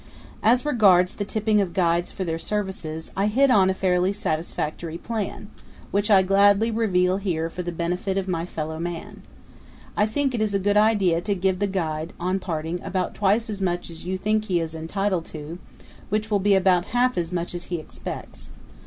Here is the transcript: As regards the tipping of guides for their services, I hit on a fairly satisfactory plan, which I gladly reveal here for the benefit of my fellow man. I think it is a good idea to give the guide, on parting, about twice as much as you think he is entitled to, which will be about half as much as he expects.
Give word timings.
As 0.41 0.65
regards 0.65 1.13
the 1.13 1.25
tipping 1.25 1.61
of 1.61 1.75
guides 1.75 2.11
for 2.11 2.23
their 2.23 2.39
services, 2.39 3.11
I 3.15 3.27
hit 3.27 3.51
on 3.51 3.69
a 3.69 3.73
fairly 3.75 4.11
satisfactory 4.11 4.97
plan, 4.97 5.51
which 5.91 6.09
I 6.09 6.23
gladly 6.23 6.71
reveal 6.71 7.17
here 7.17 7.51
for 7.51 7.61
the 7.61 7.71
benefit 7.71 8.17
of 8.17 8.27
my 8.27 8.43
fellow 8.47 8.79
man. 8.79 9.21
I 9.95 10.07
think 10.07 10.33
it 10.33 10.41
is 10.41 10.55
a 10.55 10.59
good 10.65 10.75
idea 10.75 11.21
to 11.21 11.35
give 11.35 11.59
the 11.59 11.67
guide, 11.67 12.13
on 12.19 12.39
parting, 12.39 12.81
about 12.81 13.13
twice 13.13 13.47
as 13.47 13.61
much 13.61 13.91
as 13.91 14.03
you 14.03 14.17
think 14.17 14.45
he 14.45 14.59
is 14.59 14.73
entitled 14.73 15.25
to, 15.25 15.59
which 16.09 16.31
will 16.31 16.39
be 16.39 16.55
about 16.55 16.85
half 16.97 17.15
as 17.15 17.31
much 17.31 17.53
as 17.53 17.65
he 17.65 17.75
expects. 17.77 18.49